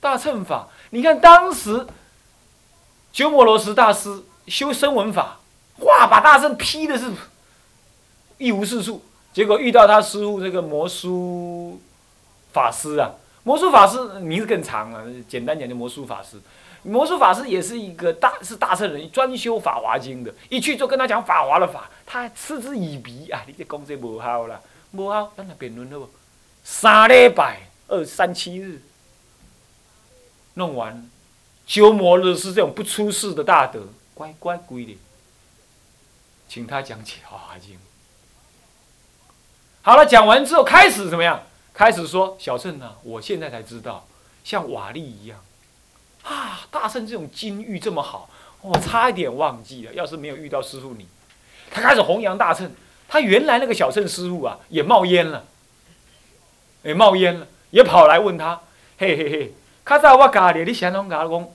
[0.00, 1.86] 大乘法，你看当时
[3.12, 5.38] 鸠摩罗什大师修声闻法，
[5.80, 7.12] 哇，把大乘批的是
[8.38, 9.02] 一无是处。
[9.32, 11.80] 结果遇到他师傅这个摩苏
[12.52, 13.12] 法师啊，
[13.44, 16.40] 摩苏法师名字更长了，简单讲就摩苏法师。
[16.82, 20.32] 魔术法师也是一个大是大圣人，专修《法华经》的。
[20.48, 23.42] 一去就跟他讲法华的法，他嗤之以鼻啊！
[23.46, 24.58] 你这讲这无效啦，
[24.92, 26.08] 无效，咱来辩论好不？
[26.64, 28.80] 三礼拜二三七日
[30.54, 31.08] 弄完，
[31.66, 34.98] 鸠摩罗什这种不出世的大德，乖乖归的，
[36.48, 37.74] 请他讲起《法华经》。
[39.82, 41.42] 好了，讲完之后开始怎么样？
[41.72, 44.06] 开始说小圣啊，我现在才知道，
[44.44, 45.38] 像瓦砾一样。
[46.22, 48.28] 啊，大圣这种金玉这么好，
[48.60, 49.94] 我差一点忘记了。
[49.94, 51.06] 要是没有遇到师傅你，
[51.70, 52.70] 他开始弘扬大乘。
[53.08, 55.44] 他原来那个小乘师傅啊，也冒烟了，
[56.82, 58.60] 也冒烟了，也跑来问他，
[58.98, 61.48] 嘿嘿嘿，较早我教你，你先拢甲我讲，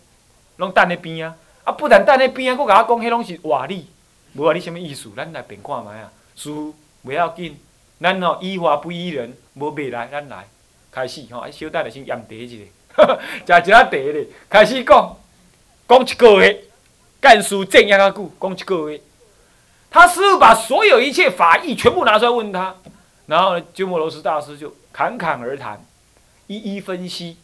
[0.57, 3.87] 拢等咧边啊，啊不但等咧边啊，佫甲我讲，迄拢是话理，
[4.33, 5.09] 无话你什么意思？
[5.15, 7.57] 咱来辩看觅啊，师傅不要紧，
[8.01, 10.45] 咱吼依法不依人，无未来，咱来
[10.91, 12.55] 开始吼，小等下先验茶一下。
[12.95, 15.17] 食一下茶咧，开始讲，
[15.87, 16.63] 讲一个月，
[17.21, 19.01] 干书正压啊久，讲一个月。
[19.89, 22.75] 他师傅把所有一切法义全部拿出来问他，
[23.27, 25.81] 然后呢，鸠摩罗什大师就侃侃而谈，
[26.47, 27.37] 一一分析。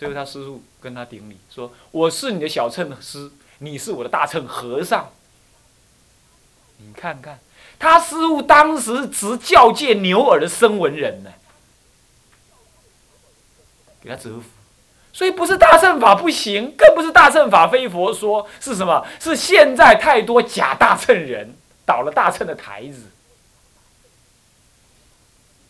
[0.00, 5.12] 最后他师傅跟他顶礼说：“我是你的小乘师，你是我的大乘和尚。”
[6.80, 7.38] 你看看，
[7.78, 11.30] 他师傅当时执教界牛耳的声闻人呢，
[14.00, 14.44] 给他折服。
[15.12, 19.06] 所以不是大乘法不行，更不是大乘法非佛说，是什么？
[19.20, 23.02] 是现在太多假大乘人倒了大乘的台子，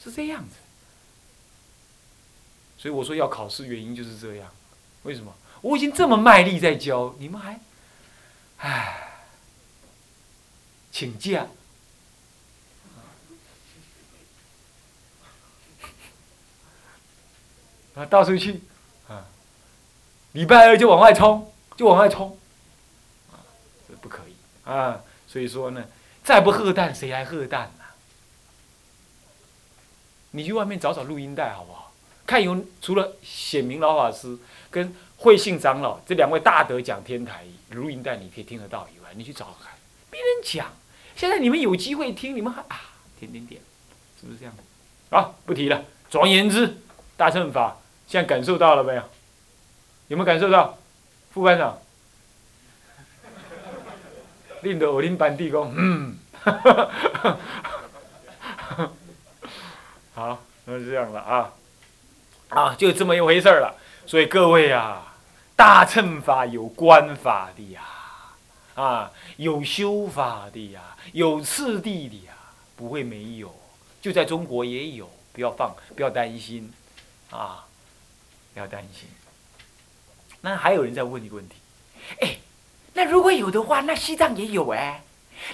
[0.04, 0.59] 是这样子。
[2.80, 4.50] 所以我说要考试，原因就是这样。
[5.02, 5.30] 为什么？
[5.60, 7.60] 我已经这么卖力在教，你们还，
[8.56, 9.20] 唉，
[10.90, 11.46] 请假
[17.94, 18.62] 啊，到处去
[19.08, 19.26] 啊。
[20.32, 22.38] 礼拜二就往外冲，就往外冲，
[23.86, 25.02] 这不可以啊！
[25.28, 25.84] 所以说呢，
[26.24, 27.84] 再不喝蛋，谁来喝蛋呢？
[30.30, 31.89] 你去外面找找录音带好不好？
[32.30, 34.38] 看有除了显明老法师
[34.70, 39.72] 跟慧信长老这两位大德讲天台录音带，你可以听得到以外，你去找看，
[40.10, 40.69] 别人讲。
[41.16, 42.80] 现在你们有机会听，你们还啊，
[43.19, 43.60] 点点点，
[44.20, 44.54] 是不是这样？
[45.10, 45.82] 好，不提了。
[46.08, 46.78] 总而言之，
[47.16, 49.02] 大乘法现在感受到了没有？
[50.06, 50.78] 有没有感受到，
[51.32, 51.80] 副班长？
[54.62, 56.16] 令得我令班弟公，嗯，
[60.14, 61.52] 好，那就这样了啊，
[62.50, 63.75] 啊，就这么一回事儿了。
[64.06, 65.15] 所以各位啊，
[65.56, 67.81] 大乘法有观法的呀，
[68.75, 70.81] 啊，有修法的呀，
[71.12, 72.33] 有次第的呀，
[72.77, 73.55] 不会没有，
[74.03, 76.72] 就在中国也有，不要放，不要担心，
[77.31, 77.65] 啊，
[78.53, 79.09] 不要担心。
[80.41, 81.55] 那还有人在问一个问题，
[82.21, 82.37] 哎，
[82.94, 85.05] 那如果有的话，那西藏也有哎，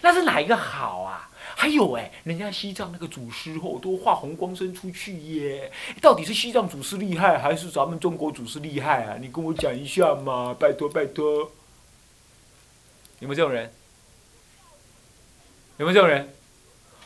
[0.01, 1.29] 那是哪一个好啊？
[1.59, 5.73] 还有哎，人家西藏那个祖师哦，都化红光身出去耶，
[6.03, 9.17] 到底是西藏祖师厉害，还是咱们中国祖师厉害啊？
[9.19, 11.51] 你跟我讲一下嘛，拜托拜托。
[13.21, 13.73] 有没有这种人？
[15.79, 16.29] 有没有这种人？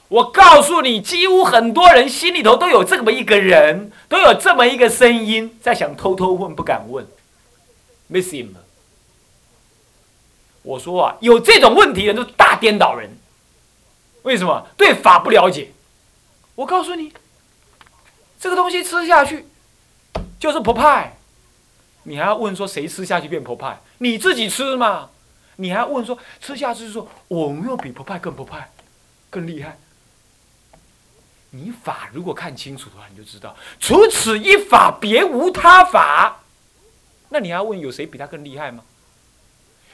[0.09, 7.07] 我告诉你，几乎很多人心里头都有这么一个人，都有这么一个声音，在想偷偷问，不敢问。
[8.11, 8.65] missing 了。
[10.63, 13.20] 我说啊，有这种问题的都是大颠倒人。
[14.23, 14.67] 为什么？
[14.77, 15.73] 对法不了解。
[16.55, 17.13] 我告诉你，
[18.39, 19.47] 这个东西吃下去
[20.39, 21.17] 就是不派。
[22.03, 23.81] 你还要问说谁吃下去变不派？
[23.99, 25.11] 你自己吃嘛？
[25.57, 28.71] 你还要问说吃下去说我没有比不派更不派，
[29.29, 29.79] 更厉害？
[31.51, 36.41] 你法如果看清楚的话，你就知道，除此一法，别无他法。
[37.29, 38.83] 那你还要问有谁比他更厉害吗？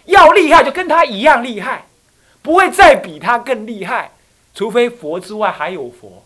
[0.05, 1.87] 要厉害就跟他一样厉害，
[2.43, 4.13] 不会再比他更厉害，
[4.57, 6.25] 除非佛之外还有佛，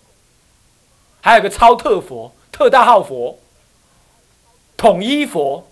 [1.21, 3.37] 还有个超特佛、特大号佛、
[4.77, 5.69] 统一佛、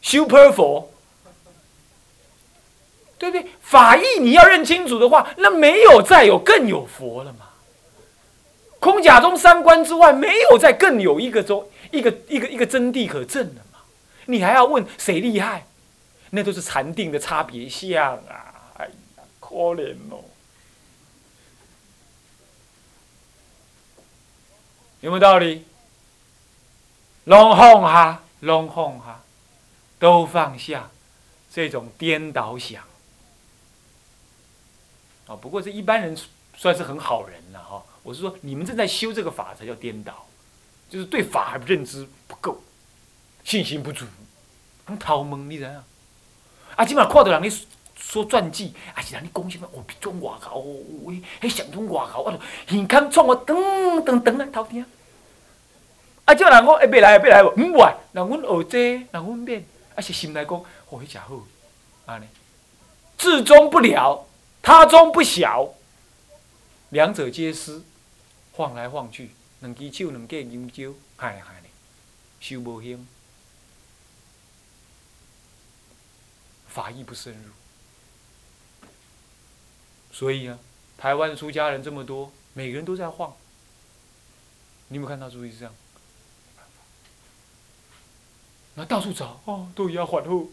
[0.00, 0.90] Super 佛，
[3.18, 3.46] 对不对？
[3.60, 7.50] 法义你要认清楚的话，那没有再有更有佛了嘛？
[8.80, 13.80] 空假中三观之外，没有再更有一个中一个一个一个真谛可证了嘛。
[14.24, 15.66] 你还要问谁厉害？
[16.30, 18.72] 那都是禅定的差别相啊！
[18.78, 18.92] 哎呀，
[19.38, 20.24] 可怜哦！
[25.06, 25.64] 有没有道理？
[27.26, 29.20] 龙凤哈，拢放下，
[30.00, 30.90] 都放下
[31.48, 32.82] 这种颠倒想。
[35.28, 36.18] 啊，不过这一般人
[36.56, 37.84] 算是很好人了哈。
[38.02, 40.26] 我是说，你们正在修这个法才叫颠倒，
[40.90, 42.60] 就是对法认知不够，
[43.44, 44.04] 信心不足，
[44.86, 45.84] 很讨蒙的人啊？
[46.74, 47.66] 啊，今晚看到人你
[47.96, 49.68] 说传记，啊是人你讲什么？
[49.72, 50.58] 哦，中外口，
[51.04, 53.54] 喂，迄上中外口，我就耳康创我噔
[54.02, 54.84] 噔噔啊，偷听。
[56.26, 57.48] 啊，叫人讲，会别来，别来无？
[57.54, 59.64] 唔会，人阮学这，人阮变，
[59.94, 61.40] 啊是心来讲，哦，迄真好，
[62.04, 62.26] 安尼，
[63.16, 64.26] 自终不了，
[64.60, 65.72] 他终不晓，
[66.90, 67.80] 两者皆失，
[68.52, 69.30] 晃来晃去，
[69.60, 71.70] 两只手两架牛蕉，嗨嗨咧，
[72.40, 73.06] 修无兴，
[76.66, 78.88] 法义不深入，
[80.10, 80.58] 所以啊，
[80.98, 83.32] 台湾出家人这么多，每个人都在晃，
[84.88, 85.30] 你有没有看到？
[85.30, 85.72] 注意是这样。
[88.78, 90.46] 那到处找哦，都要缓后，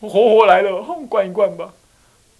[0.00, 1.72] 活活来了，哦灌一灌吧。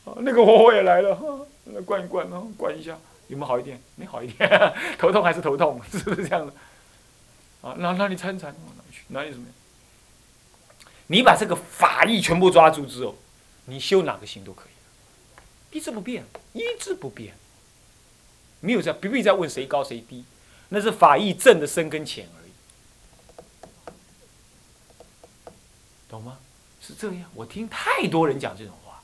[0.04, 1.18] 啊，那个活活也来了，
[1.64, 2.98] 那灌一灌，然后灌一下，
[3.28, 3.80] 有没有好一点？
[3.96, 4.48] 没好一点，
[4.98, 6.52] 头痛还是头痛， 是不是这样的？
[7.62, 9.04] 啊，那那你参参，哪里去？
[9.08, 9.46] 哪里什么？
[11.06, 13.14] 你把这个法义全部抓住之后，
[13.64, 14.66] 你修哪个行都可
[15.72, 17.34] 以，一直不变，一直不变，
[18.60, 20.24] 没有在不必再问谁高谁低，
[20.68, 22.28] 那是法义正的深跟浅。
[26.10, 26.36] 懂吗？
[26.82, 29.00] 是这样，我听太多人讲这种话，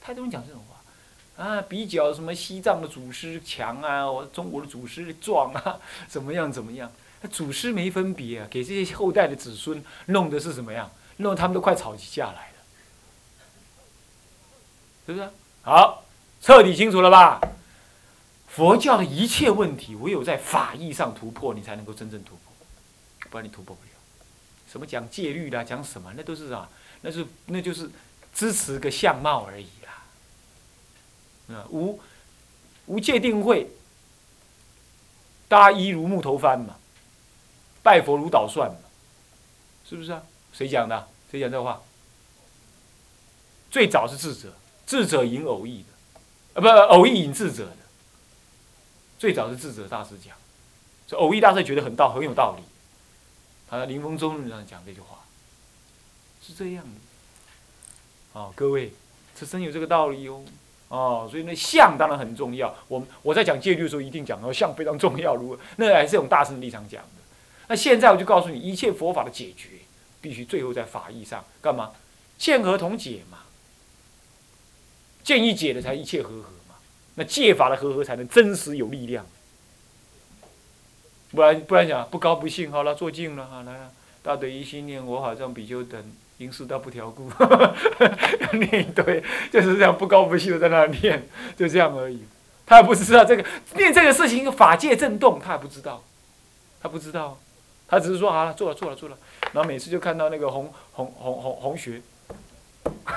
[0.00, 6.90] 太多人讲这种话，啊，比较什么西藏的祖师强啊，我中国的祖师壮啊， 怎么样怎么样？
[7.20, 10.90] 那祖师没分别啊，给这些后代的子孙弄的是什么样？
[11.18, 12.54] 弄他们都快吵起架来了，
[15.06, 15.28] 是不是？
[15.62, 16.02] 好，
[16.40, 17.40] 彻底清楚了吧？
[18.48, 22.52] 佛教的一切问题，唯有在法义上突破，你才能够真正突破，
[23.28, 23.89] 不然你突破不了。
[24.70, 26.12] 什么讲戒律啦，讲什么？
[26.16, 26.68] 那都是啊，
[27.00, 27.90] 那是那就是
[28.32, 31.56] 支持个相貌而已啦。
[31.56, 32.00] 啊，无
[32.86, 33.68] 无戒定慧，
[35.48, 36.76] 大衣如木头幡嘛，
[37.82, 38.78] 拜佛如捣蒜嘛，
[39.84, 40.22] 是不是啊？
[40.52, 41.08] 谁讲的？
[41.30, 41.82] 谁讲这话？
[43.70, 44.52] 最早是智者，
[44.86, 45.84] 智者引偶义
[46.54, 47.76] 的，啊，不，偶义引智者的。
[49.18, 50.36] 最早是智者大师讲，
[51.06, 52.62] 所以偶义大师觉得很道很有道理。
[53.70, 55.18] 啊，林峰中这样讲这句话，
[56.42, 56.90] 是这样的。
[58.32, 58.92] 哦，各位，
[59.34, 60.42] 这真有这个道理哦。
[60.88, 62.74] 哦，所以那相当然很重要。
[62.88, 65.36] 我们我在讲戒律的时候，一定讲到相非常重要。
[65.36, 67.08] 如果那还是用大圣立场讲的。
[67.68, 69.68] 那现在我就告诉你，一切佛法的解决，
[70.20, 71.92] 必须最后在法义上干嘛？
[72.36, 73.38] 见合同解嘛。
[75.22, 76.74] 见一解的才一切和合嘛。
[77.14, 79.24] 那戒法的和合才能真实有力量。
[81.32, 83.90] 不然不然讲不高不兴，好了，坐静了好，来啊，
[84.22, 86.02] 大德一心念，我好像比丘等，
[86.38, 87.30] 因事道不调故，
[88.52, 89.22] 念一堆，
[89.52, 92.24] 就是这样不高不兴的在那念，就这样而已。
[92.66, 93.44] 他也不知道这个
[93.76, 96.02] 念这个事情法界震动，他也不知道，
[96.82, 97.38] 他不知道，
[97.88, 99.16] 他只是说好了，做了做了做了，
[99.52, 102.00] 然后每次就看到那个红红红红红学。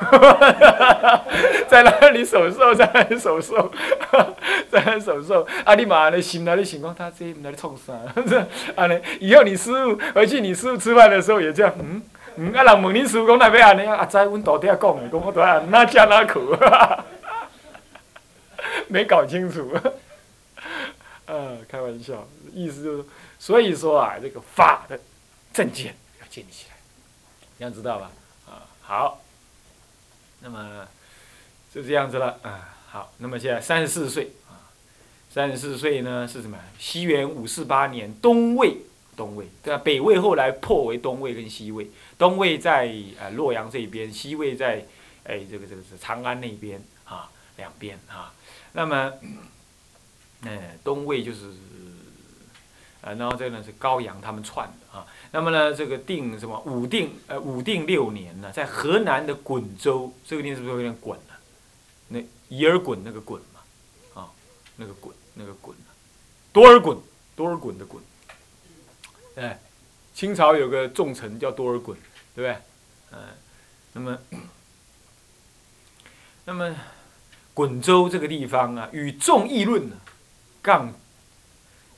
[1.70, 3.72] 在那里手受，在那里手受，
[4.74, 5.48] 在手受。
[5.64, 6.94] 啊，你妈的心哪里情况？
[6.94, 7.94] 他这哪里创啥？
[8.76, 11.74] 啊，尼以后你师傅回去，你师傅吃饭的时候也这样。
[11.80, 12.02] 嗯
[12.36, 13.98] 嗯，啊，人问你师傅讲那要安尼啊？
[13.98, 16.56] 啊，在阮大爹讲的，讲我都啊哪吃哪苦，
[18.88, 19.72] 没搞清楚。
[21.26, 23.06] 呃，开玩笑，意思就是，
[23.40, 25.00] 所以说啊，这个法的
[25.54, 26.76] 证件要建立起来，
[27.58, 28.12] 这样知道吧？
[28.48, 29.20] 啊，好。
[30.46, 30.86] 那么
[31.74, 34.60] 就这样子了啊，好，那么现在三十四岁啊，
[35.34, 36.60] 三十四岁呢是什么？
[36.78, 38.78] 西元五四八年，东魏，
[39.18, 39.82] 东魏对吧？
[39.84, 44.86] 北魏后来破为东魏跟西魏，东魏在呃洛阳这边，西魏在
[45.24, 48.32] 哎这个这个是长安那边啊，两边啊。
[48.74, 49.12] 那么，
[50.44, 51.48] 嗯，东魏就是
[53.02, 55.04] 啊，然后这个呢是高阳他们篡的啊。
[55.32, 61.40] 那么呢，这个定什么武定呃武定六年呢，在河南的滚州，这个地是不是有点滚了？
[62.10, 64.30] 那伊尔滚那个滚嘛，啊，
[64.76, 65.76] 那个滚那个滚，
[66.52, 66.98] 多尔衮
[67.36, 68.02] 多尔衮的滚，
[69.36, 69.60] 哎，
[70.14, 71.96] 清朝有个重臣叫多尔衮，
[72.36, 72.58] 对不对？
[73.12, 73.20] 嗯，
[73.94, 74.18] 那么
[76.46, 76.76] 那么
[77.54, 79.96] 滚州这个地方啊，与众议论呢，
[80.62, 80.94] 杠，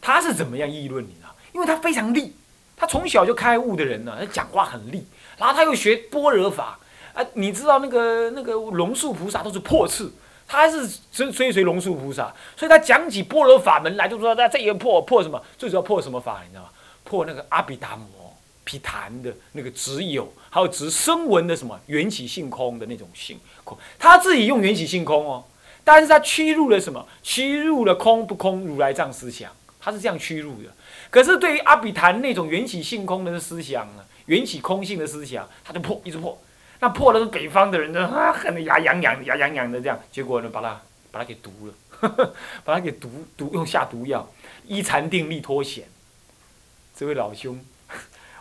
[0.02, 1.28] 他是怎么样议论你呢？
[1.54, 2.36] 因为他非常利。
[2.78, 6.78] 他从小就开悟的人呢，他讲话很利，然后他又学般若法，
[7.14, 10.12] 啊，你知道那个那个龙树菩萨都是破次，
[10.48, 16.70] 他是追追随龙树菩萨，所以他讲起般若法门来，就说他这一破破什么，最主要破什么法，你知道吗？
[17.04, 25.44] 破那个阿毗达摩，毗昙的那个执有，还有执声闻的什么缘起性空的那种性空，他自己用缘起性空哦，
[25.84, 27.08] 但是他屈入了什么？
[27.22, 30.70] 屈入了空不空如来藏思想，他是这样屈入的。
[31.10, 36.38] 可是对于阿比昙那种缘起性空的思想呢，缘起空性的思想，他就破，一直破。
[36.80, 41.74] 那破的是北方的人呢，啊，恨得牙痒痒、牙痒痒的这样，结果呢，把他把他给毒了，
[42.64, 44.28] 把他给毒毒用下毒药，
[44.66, 45.86] 依禅定力脱险。
[46.96, 47.64] 这位老兄。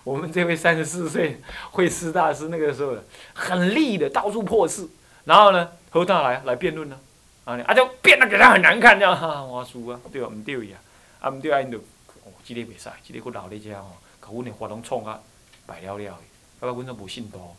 [0.04, 2.94] 我们这位三十四岁会师大师那个时候
[3.32, 4.86] 很厉的，到处破事，
[5.24, 7.00] 然后呢，何大来来辩论呢？
[7.46, 10.76] 啊，啊就辩得给他很难看，这样哈，我输啊，对啊，唔对呀，
[11.20, 15.18] 啊唔对啊，因就哦，这个袂使，这个我老咧遮吼，甲阮的话拢创啊
[15.64, 16.20] 败了了，啊，
[16.60, 17.56] 阮都无信徒，好，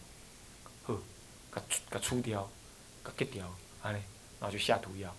[1.55, 2.49] 甲甲除掉，
[3.03, 4.01] 甲割掉，安尼，
[4.39, 5.15] 然后就下毒药。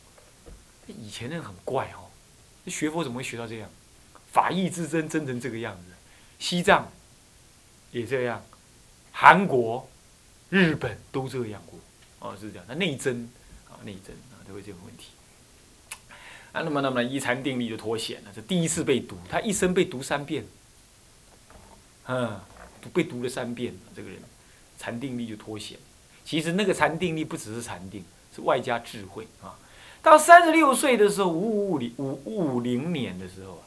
[0.87, 2.11] 以前人很怪哦，
[2.67, 3.69] 学佛怎么会学到这样？
[4.31, 5.93] 法义之争争成这个样子，
[6.39, 6.91] 西藏。
[7.93, 8.45] 也这样，
[9.11, 9.89] 韩国、
[10.51, 11.79] 日本都这样过，
[12.19, 12.65] 哦，是这样。
[12.69, 13.27] 那内争
[13.71, 15.13] 啊，内争啊，都会这种问题。
[16.53, 18.33] 啊，那么，那么一禅定力就脱险了。
[18.35, 20.45] 这第一次被毒，他一生被毒三遍，
[22.07, 22.39] 嗯，
[22.93, 24.21] 被毒了三遍，这个人
[24.79, 25.79] 禅定力就脱险。
[26.27, 28.05] 其实那个禅定力不只是禅定，
[28.35, 29.57] 是外加智慧啊。
[30.03, 33.63] 到三十六岁的时候，五五五零五五零年的时候啊，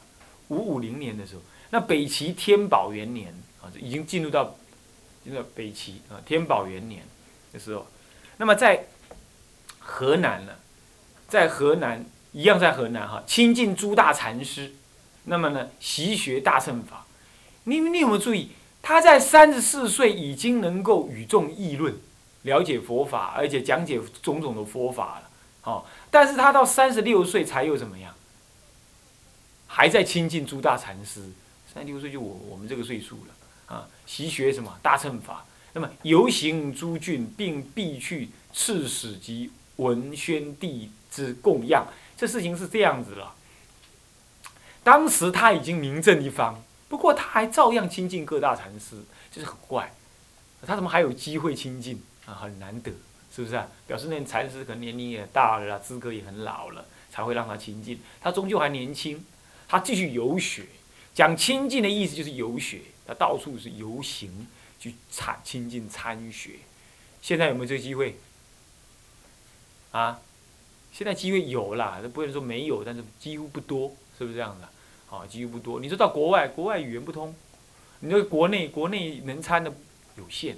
[0.48, 3.34] 五五零年的时候，那北齐天宝元年。
[3.62, 4.56] 啊，已经进入到
[5.22, 7.02] 进入到北齐啊，天宝元年
[7.52, 7.86] 的时候，
[8.38, 8.86] 那么在
[9.78, 10.52] 河南呢，
[11.28, 12.02] 在河南
[12.32, 14.72] 一样在河南哈，亲近诸大禅师，
[15.24, 17.04] 那么呢习学大乘法。
[17.64, 21.94] 你你有没有注意，他在三十四岁已经能够与众议论，
[22.42, 25.30] 了解佛法，而且讲解种种的佛法了。
[25.64, 28.14] 哦，但是他到三十六岁才又怎么样？
[29.66, 31.30] 还在亲近诸大禅师。
[31.72, 33.74] 三十六岁就我我们这个岁数了。
[33.76, 35.44] 啊，习学什么大乘法？
[35.72, 41.86] 那么游行诸郡，并必去刺史及文宣帝之供养。
[42.16, 43.34] 这事情是这样子了。
[44.82, 48.96] 当时他已经名震一方，不过他还照样亲近各大禅师，
[49.30, 49.94] 就是很怪。
[50.66, 52.02] 他怎么还有机会亲近
[52.34, 52.90] 很难得，
[53.34, 53.66] 是不是啊？
[53.86, 58.00] 表示那禅师可能年龄也大了，资格也很老了，才会让他亲近。
[58.20, 59.24] 他终究还年轻，
[59.68, 60.64] 他继续游学。
[61.14, 62.80] 讲亲近的意思就是游学。
[63.06, 64.46] 他到处是游行，
[64.78, 66.52] 去参亲近参学。
[67.20, 68.16] 现在有没有这个机会？
[69.90, 70.20] 啊，
[70.92, 74.68] 现在机会有啦，不能说没有，但是几乎不多，是不是这样的？
[75.10, 75.80] 啊，几乎不多。
[75.80, 77.34] 你说到国外，国外语言不通，
[77.98, 79.72] 你说国内国内能参的
[80.16, 80.56] 有限，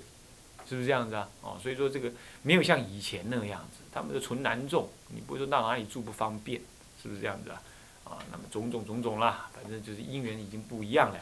[0.73, 1.29] 是不是这样子啊？
[1.43, 2.11] 哦，所以说这个
[2.41, 6.63] 没有像以前那个样子，他们是纯男众，你不会说到哪里住不方便，
[7.03, 7.61] 是不是这样子啊？
[8.05, 11.19] 啊，那么种种种种啦，反正就是因缘已经不一样了。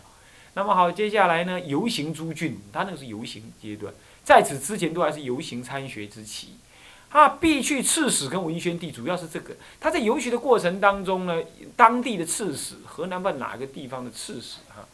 [0.55, 1.59] 那么好，接下来呢？
[1.59, 3.93] 游行诸郡，他那个是游行阶段，
[4.23, 6.55] 在此之前都还是游行参学之期。
[7.11, 9.57] 他必去刺史跟文宣帝，主要是这个。
[9.81, 11.43] 他在游学的过程当中呢，
[11.75, 14.87] 当地的刺史，河南不哪个地方的刺史哈，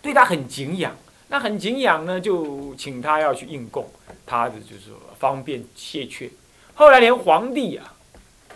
[0.00, 0.96] 对他很敬仰。
[1.28, 3.90] 那很敬仰呢，就请他要去应供，
[4.24, 6.30] 他的就是方便谢却。
[6.74, 7.94] 后来连皇帝啊，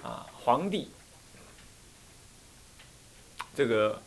[0.03, 0.89] 啊，皇帝
[3.55, 4.03] 这个。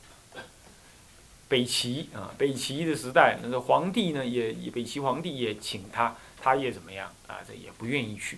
[1.51, 7.39] 北齐啊，北齐的时代，那个皇帝呢，也北齐皇帝也请他，他也怎么样啊？
[7.45, 8.37] 这也不愿意去。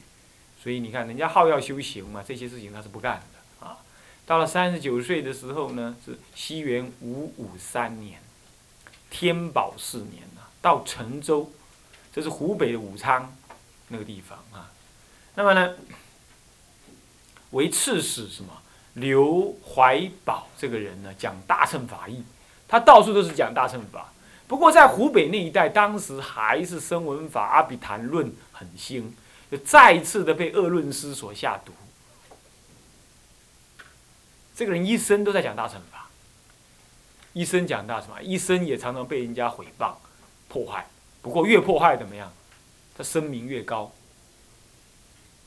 [0.59, 3.77] 所以你看，人家好要修行嘛，这些事情他是不干的啊。
[4.25, 8.19] 到了三十九岁的时候呢，是西元五五三年，
[9.13, 11.51] 天宝四年啊，到陈州，
[12.11, 13.31] 这是湖北的武昌
[13.89, 14.71] 那个地方啊。
[15.35, 15.75] 那么呢，
[17.51, 18.51] 为刺史什么？
[18.95, 22.23] 刘怀宝这个人呢，讲大乘法义。
[22.67, 24.11] 他到处都是讲大乘法，
[24.47, 29.15] 不过在湖北那一带，当时还是声闻法、阿比昙论很兴，
[29.51, 31.71] 就再一次的被恶论师所下毒。
[34.55, 36.02] 这个人一生都在讲大乘法，
[37.33, 39.93] 一生讲大什么，一生也常常被人家毁谤、
[40.47, 40.87] 迫害。
[41.21, 42.31] 不过越迫害怎么样，
[42.95, 43.91] 他声名越高。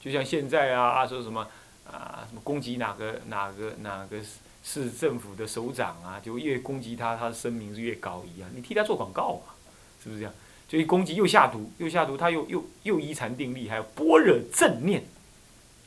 [0.01, 1.49] 就像现在啊啊，说什么
[1.91, 4.21] 啊，什么攻击哪个哪个哪个。
[4.69, 8.51] 市政府的首长啊，就越攻击他，他的声名是越高一样。
[8.53, 9.55] 你替他做广告嘛，
[10.03, 10.35] 是不是这样？
[10.67, 15.05] 就一攻击又下毒，又下毒，他又又又依禅定力，还有般若正念，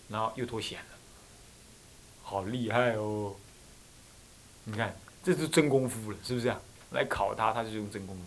[0.08, 0.98] 然后又脱险了，
[2.24, 3.36] 好厉害哦！
[4.64, 6.60] 你看，这是真功夫了，是不是啊？
[6.92, 8.24] 来考他，他就用真功夫。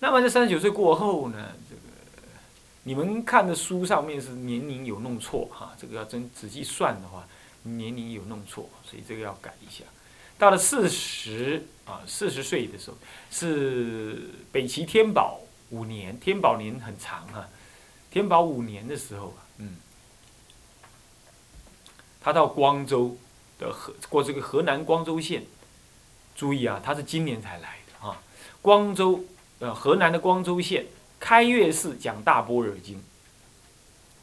[0.00, 1.52] 那么这三十九岁过后呢？
[1.68, 1.82] 这个
[2.84, 7.26] 你们看的书上面是年龄有弄错哈，这个要真仔细算的话。
[7.62, 9.84] 年龄有弄错，所以这个要改一下。
[10.38, 12.96] 到了四十啊四十岁的时候，
[13.30, 17.46] 是北齐天宝五年，天宝年很长啊，
[18.10, 19.76] 天宝五年的时候啊，嗯，
[22.18, 23.14] 他到光州
[23.60, 25.44] 的河过这个河南光州县，
[26.34, 28.20] 注意啊，他是今年才来的啊，
[28.62, 29.24] 光州
[29.58, 30.86] 呃河南的光州县
[31.20, 33.02] 开月寺讲大般若经，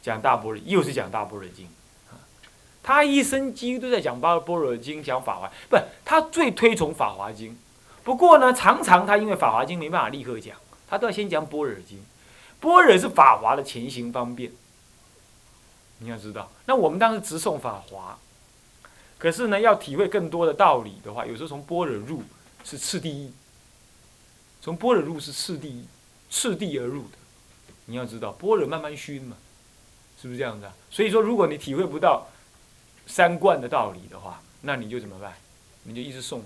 [0.02, 1.68] 讲大般若又是讲大般若经。
[2.80, 5.76] 他一生几乎都在讲《般般若经》，讲《法华》，不，
[6.06, 7.52] 他最推崇《法华经》。
[8.02, 10.56] 不过呢，常常他因为《法华经》没办法立刻讲，
[10.88, 11.98] 他都要先讲《般若经》。
[12.60, 14.50] 般若是法华的前行方便，
[15.98, 16.50] 你要知道。
[16.64, 18.18] 那我们当时直送法华，
[19.18, 22.22] 可是呢，要体会更多的道理的话，有时候从般若入
[22.64, 23.32] 是次第一，
[24.60, 25.84] 从般若入是次第一，
[26.30, 27.18] 次第而入的。
[27.86, 29.36] 你要知道，般若慢慢熏嘛，
[30.20, 30.74] 是不是这样子啊？
[30.90, 32.28] 所以说，如果你体会不到。
[33.10, 35.32] 三观的道理的话，那你就怎么办？
[35.84, 36.40] 你就一直诵《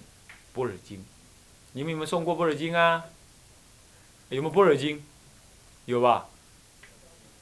[0.54, 0.96] 般若经》。
[1.72, 3.04] 你们有没有诵过《般若经》啊？
[4.28, 4.98] 有没有《般若经》？
[5.86, 6.28] 有吧？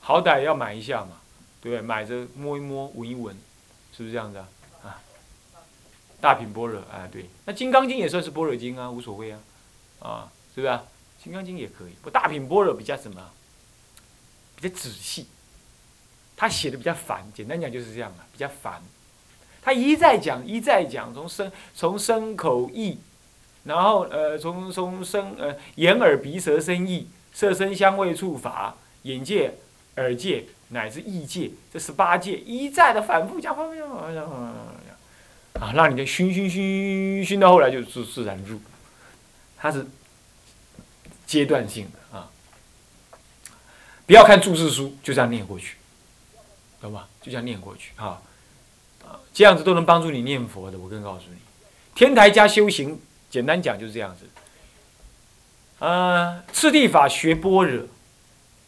[0.01, 1.21] 好歹要买一下嘛，
[1.61, 1.83] 对不对？
[1.83, 3.37] 买着摸一摸，闻一闻，
[3.95, 4.49] 是不是这样子啊？
[6.21, 7.27] 大品般若，啊，对。
[7.47, 9.39] 那《金刚经》也算是《般若经》啊，无所谓啊，
[10.01, 10.85] 啊，是不是啊？
[11.25, 13.31] 《金刚经》也可以，不，大品般若比较什么？
[14.57, 15.27] 比较仔细，
[16.37, 18.83] 他写的比较烦，简单讲就是这样啊，比较烦。
[19.63, 22.99] 他一再讲，一再讲，从身从身口意，
[23.65, 29.55] 然后呃，从从身呃眼耳鼻舌身意，色身香味触法，眼界、
[29.97, 34.25] 耳界乃至意界，这十八界一再的反复讲，反复讲，反复讲，
[35.61, 38.61] 啊，让你的熏熏熏熏到后来就自自然入，
[39.59, 39.87] 它是
[41.27, 42.31] 阶段性的啊，
[44.07, 45.77] 不要看注释书，就这样念过去，
[46.81, 47.07] 懂吗？
[47.21, 48.21] 就这样念过去啊。
[49.33, 51.37] 这样子都能帮助你念佛的，我更告诉你，
[51.95, 54.29] 天台加修行，简单讲就是这样子。
[55.79, 57.87] 呃，次第法学般若，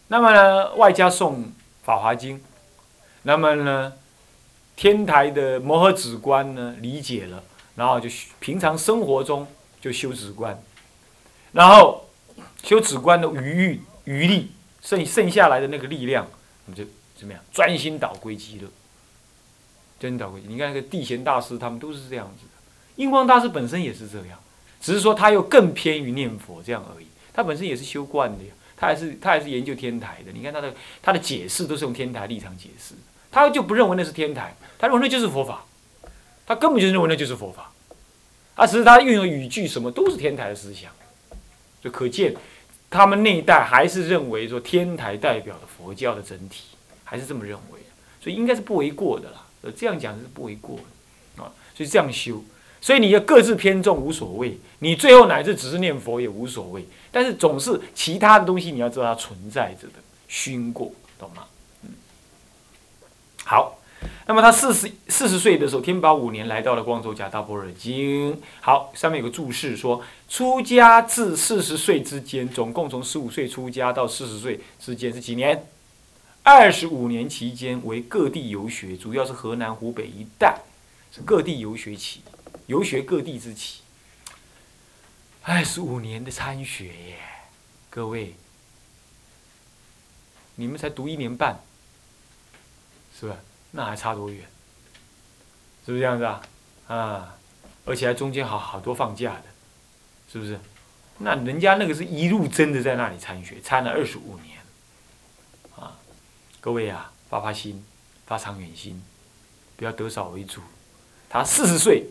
[0.06, 1.46] 那么呢，外加诵
[1.82, 2.42] 法华经，
[3.22, 3.92] 那么呢，
[4.82, 7.40] 天台的摩诃止观呢理解了，
[7.76, 8.08] 然后就
[8.40, 9.46] 平常生活中
[9.80, 10.60] 就修止观，
[11.52, 12.08] 然后
[12.64, 14.50] 修止观的余欲余力
[14.82, 16.26] 剩剩下来的那个力量，
[16.66, 16.82] 你就
[17.14, 18.66] 怎么样专心导归极乐。
[20.00, 22.50] 真的，你看那个地贤大师，他们都是这样子的。
[22.96, 24.36] 印光大师本身也是这样，
[24.80, 27.06] 只是说他又更偏于念佛这样而已。
[27.32, 30.32] 他本身也是修观的呀，他还是他还是研究天台的。
[30.32, 32.96] 你看他的他的解释都是用天台立场解释，
[33.32, 35.64] 他就不认为那是天台，他认为那就是佛法，
[36.46, 37.72] 他根本就认为那就是佛法。
[38.54, 40.92] 啊，只是他运用语句什么都是天台的思想，
[41.82, 42.36] 就可见
[42.90, 46.64] 他们那一代还是认为说天台代表的佛教的整体，
[47.02, 47.80] 还是这么认为，
[48.20, 49.46] 所以应该是不为过的啦。
[49.62, 52.44] 呃，这样讲是不为过的，啊，所以这样修，
[52.80, 59.94] 所以你要各自偏重无所谓，你最后乃至只是念佛也无所谓，但是总是其他的东西你要知道它存在着的，
[60.28, 61.46] 熏过，懂吗？
[63.44, 63.78] 好，
[64.26, 68.40] 那么他四十四十岁的时候，天宝五年来到了光州，讲大波尔经。
[68.60, 75.66] 好，上面有个注释说，出家至四十岁之间，总共从十五岁出家到四十岁之间是几年？
[76.44, 80.60] 二十五年期间为各地游学，主要是河南、湖北一带，
[81.12, 82.22] 是各地游学起，
[82.66, 83.82] 游学各地之起。
[85.42, 87.16] 二十五年的参学耶，
[87.90, 88.34] 各位，
[90.56, 91.60] 你们才读一年半，
[93.22, 93.36] 是吧？
[93.70, 94.42] 那还差多远？
[95.86, 96.42] 是不是这样子啊？
[96.88, 97.36] 啊，
[97.84, 99.44] 而且还中间好好多放假的，
[100.32, 100.58] 是不是？
[101.18, 104.58] 那人家那个是一路真的在那里参学，参了二十五年。
[105.76, 105.96] 啊
[106.60, 107.84] 各位啊，发发心，
[108.26, 109.00] 发长远心，
[109.76, 110.60] 不要得少为主。
[111.28, 112.06] 他四十岁，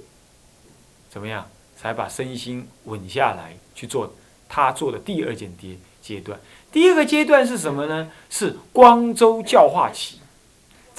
[1.10, 1.46] 怎么样
[1.76, 4.16] 才把身心稳下来去做
[4.48, 6.40] 他做的第二件阶阶段？
[6.72, 8.10] 第一个阶段是什么呢？
[8.30, 10.21] 是光州教化期，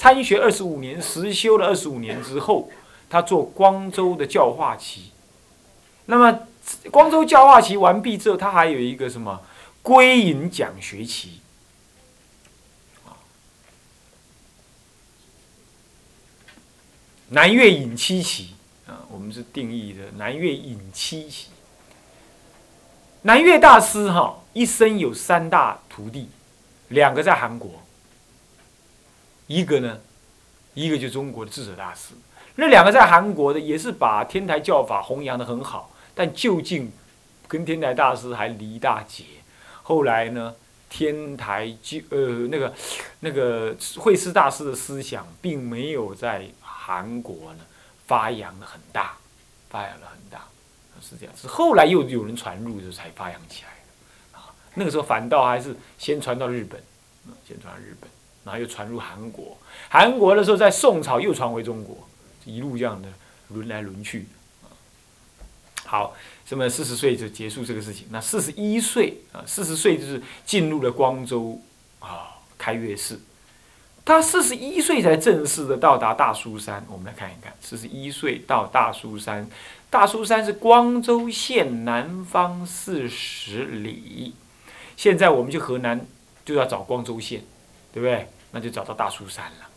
[0.03, 2.69] 参学二十五年，实修了二十五年之后，
[3.09, 5.13] 他做光州的教化期。
[6.07, 6.39] 那么
[6.91, 9.41] 光州教化期完毕之后，他还有一个什么
[9.81, 11.39] 归隐讲学期？
[17.29, 21.47] 南岳隐七期啊，我们是定义的南岳隐七期。
[23.21, 26.27] 南岳大师哈，一生有三大徒弟，
[26.89, 27.71] 两个在韩国，
[29.47, 29.99] 一个呢，
[30.73, 32.13] 一个就中国的智者大师。
[32.55, 36.91] 那两个在韩国的也是把天台教法弘扬的很好，但究竟
[37.47, 39.23] 跟天台大师还离大截。
[39.81, 40.55] 后来呢，
[40.89, 42.73] 天台就呃那个
[43.21, 46.47] 那个慧师大师的思想并没有在。
[46.85, 47.59] 韩国呢，
[48.07, 49.15] 发扬了很大，
[49.69, 50.45] 发扬了很大。
[51.01, 53.69] 是这样，是后来又有人传入的时候才发扬起来
[54.33, 54.53] 的啊。
[54.73, 56.83] 那个时候反倒还是先传到日本，
[57.47, 58.09] 先传到日本，
[58.43, 59.57] 然后又传入韩国，
[59.89, 62.07] 韩国的时候在宋朝又传回中国，
[62.45, 63.09] 一路这样的
[63.49, 64.27] 轮来轮去。
[65.85, 68.07] 好，这么四十岁就结束这个事情。
[68.09, 71.61] 那四十一岁啊，四十岁就是进入了光州
[71.99, 73.21] 啊开月寺。
[74.05, 76.85] 他四十一岁才正式的到达大苏山。
[76.89, 79.47] 我们来看一看，四十一岁到大苏山。
[79.89, 84.33] 大苏山是光州县南方四十里。
[84.97, 86.05] 现在我们去河南
[86.43, 87.43] 就要找光州县，
[87.93, 88.27] 对不对？
[88.51, 89.69] 那就找到大苏山了。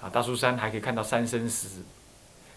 [0.00, 1.68] 啊，大苏山还可以看到三生石。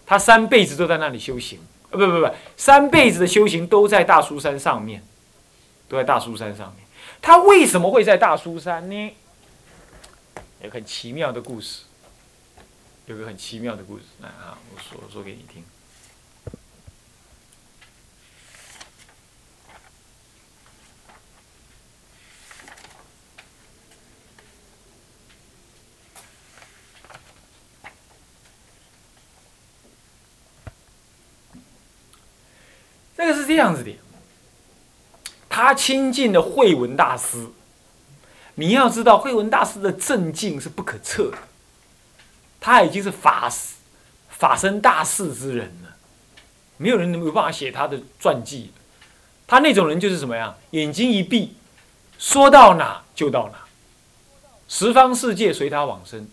[0.06, 1.60] 他三辈子都在那里修行。
[1.90, 5.04] 啊，不不不，三辈子的修行都在大苏山上面，
[5.88, 6.86] 都在大苏山上面。
[7.22, 9.16] 他为什么会在大苏山呢？
[10.62, 11.84] 有很奇妙的故事，
[13.06, 15.64] 有个很奇妙的故事，来啊，我说说给你听。
[33.16, 33.92] 这个是这样子的，
[35.50, 37.48] 他亲近的慧文大师。
[38.56, 41.38] 你要知道，慧文大师的正境是不可测的，
[42.60, 43.52] 他已经是法
[44.30, 45.96] 法身大士之人了，
[46.78, 48.72] 没有人能有办法写他的传记。
[49.48, 50.56] 他那种人就是什么呀？
[50.72, 51.56] 眼睛一闭，
[52.18, 53.60] 说到哪就到哪，
[54.68, 56.28] 十方世界随他往生，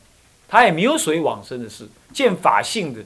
[0.49, 1.89] 他也没有所谓往生的事。
[2.13, 3.03] 见法性的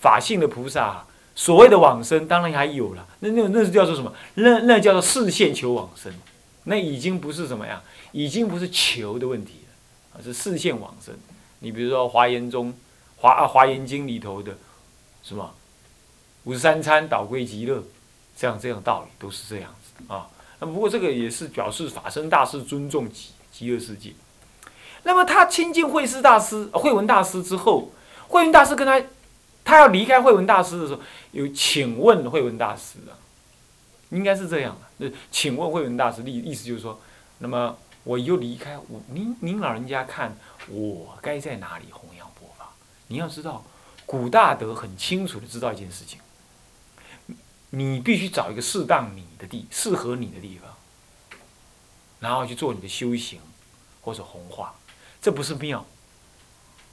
[0.00, 1.04] 法性的菩萨，
[1.36, 4.12] 所谓的往生当然还有了，那那那是叫做什么？
[4.34, 6.12] 那那叫做视线求往生，
[6.64, 7.82] 那已经不是什么呀？
[8.12, 11.14] 已经不是求的问题了，而是视线往生。
[11.58, 12.68] 你比如说《华严中》
[13.18, 14.56] 《华华严经》里头的
[15.22, 15.52] 什么
[16.44, 17.82] 五十三参导归极乐，
[18.34, 20.26] 这样这样道理都是这样子啊。
[20.58, 24.14] 那不过这个也是表示法身大师尊重极极乐世界。
[25.02, 27.92] 那么他亲近慧师大师、慧文大师之后，
[28.28, 28.98] 慧文大师跟他，
[29.66, 31.02] 他要离开慧文大师的时候，
[31.32, 33.12] 有请问慧文大师啊，
[34.08, 35.06] 应该是这样的。
[35.06, 36.98] 那请问慧文大师意意思就是说，
[37.40, 37.76] 那么。
[38.06, 42.72] 我又离开我，您您老人家看我该在哪里弘扬佛法？
[43.08, 43.64] 你要知道，
[44.06, 46.20] 古大德很清楚的知道一件事情，
[47.70, 50.72] 你必须找一个适当你的地，适合你的地方，
[52.20, 53.40] 然后去做你的修行
[54.02, 54.76] 或者弘化，
[55.20, 55.84] 这不是庙，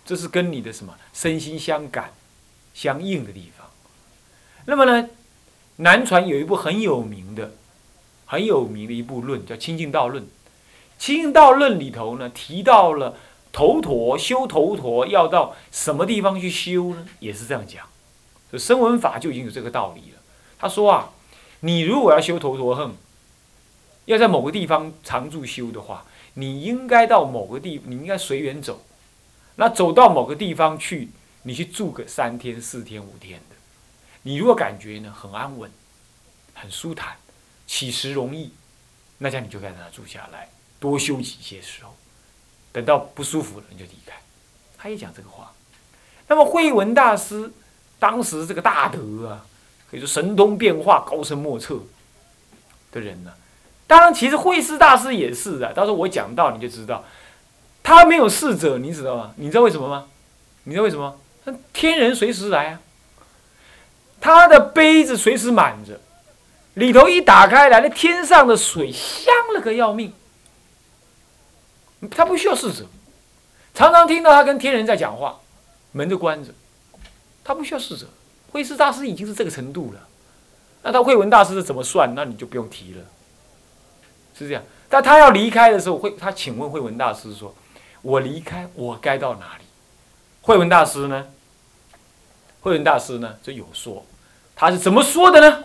[0.04, 2.12] 这是跟你的什么身心相感、
[2.74, 3.68] 相应的地方。
[4.66, 5.10] 那么呢，
[5.78, 7.54] 南传有一部很有名的、
[8.26, 10.24] 很有名的一部论，叫《清净道论》。
[10.98, 13.18] 《清净道论》里头呢，提到了
[13.52, 17.08] 头陀修头陀要到什么地方去修呢？
[17.20, 17.86] 也是这样讲，
[18.52, 20.22] 这声闻法就已经有这个道理了。
[20.58, 21.10] 他说啊，
[21.60, 22.92] 你如果要修头陀恨，
[24.06, 26.06] 要在某个地方常住修的话，
[26.36, 28.84] 你应该到某个地，你应该随缘走。
[29.56, 31.10] 那走到某个地方去，
[31.44, 33.56] 你去住个三天、四天、五天的。
[34.24, 35.70] 你如果感觉呢很安稳、
[36.54, 37.16] 很舒坦、
[37.68, 38.52] 起食容易，
[39.18, 40.50] 那这样你就该在那住下来。
[40.80, 41.96] 多休几些时候，
[42.72, 44.14] 等到不舒服了你就离开。
[44.78, 45.54] 他也讲这个话。
[46.28, 47.52] 那么慧文大师
[48.00, 49.46] 当时这个大德啊，
[49.90, 51.80] 可以说神通变化、高深莫测
[52.92, 53.34] 的人呢。
[53.86, 55.74] 当然，其实慧师大师也是的。
[55.74, 57.04] 到时候我讲到你就知道，
[57.84, 59.34] 他没有侍者，你知道吗？
[59.38, 60.08] 你知道为什么吗？
[60.64, 61.20] 你知道为什么？
[61.74, 62.80] 天人随时来啊，
[64.22, 66.00] 他的杯子随时满着，
[66.76, 70.14] 里头一打开来，那天上的水香了个要命。
[72.12, 72.86] 他不需要侍者，
[73.74, 75.40] 常常听到他跟天人在讲话，
[75.94, 76.52] 门就关着，
[77.44, 78.06] 他不需要侍者。
[78.52, 80.00] 慧师大师已经是这个程度了，
[80.82, 82.14] 那他慧文大师是怎么算？
[82.14, 83.02] 那你就不用提了，
[84.38, 84.62] 是这样。
[84.90, 87.56] 但他要离开的时候，会他请问慧文大师说
[88.04, 89.62] ：“我离开，我该到哪里？”
[90.44, 91.26] 慧文大师呢？
[92.62, 94.06] 慧文大师呢就有说，
[94.56, 95.64] 他是怎么说的呢？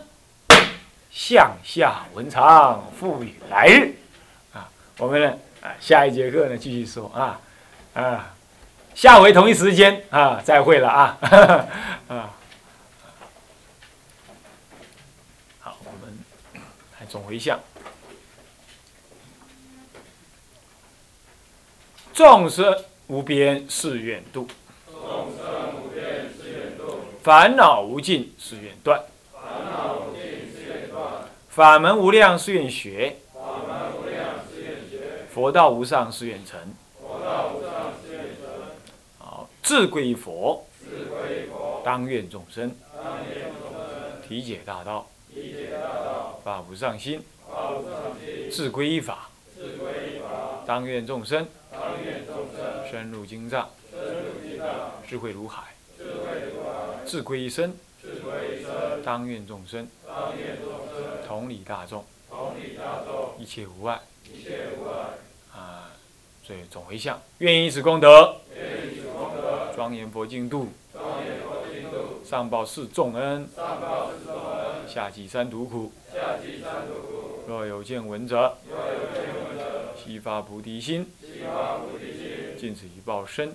[1.11, 3.95] 向下文长，赋予来日
[4.53, 5.37] 啊，我们呢？
[5.63, 7.41] 啊，下一节课呢，继续说啊，
[7.95, 8.35] 啊，
[8.95, 11.19] 下回同一时间啊，再会了啊，
[12.07, 12.31] 啊，
[15.59, 16.19] 好，我们
[17.01, 17.59] 来总回向，
[22.13, 24.49] 众生无边誓愿度，众生无边誓愿度，
[27.29, 33.17] 烦恼无尽誓愿断，烦恼无尽誓愿断，法门无量誓愿学。
[33.35, 36.59] 法门无量是愿学佛道无上誓愿成，
[36.99, 38.49] 佛道无上誓愿成。
[39.19, 45.55] 好，志归于佛，志归于佛，当愿众生，当愿众生，体解大道，体
[46.43, 47.93] 发无上心，发无上
[48.25, 54.67] 心，自归依法，自归依法，当愿众生当愿众生深入经藏，深入经藏，
[55.07, 55.65] 智慧如海，
[57.09, 59.89] 自归一生，智慧一生，当愿众生。
[61.27, 62.05] 同理大众，
[63.39, 63.99] 一切无碍。
[65.57, 65.91] 啊！
[66.45, 68.37] 所以总回向，愿以此功德，
[69.75, 70.69] 庄严佛净土，
[72.23, 73.49] 上报四重恩，
[74.87, 75.91] 下济三途苦。
[77.47, 78.59] 若有见闻者，
[79.97, 81.11] 悉发菩提心，
[82.59, 83.55] 尽此一报身，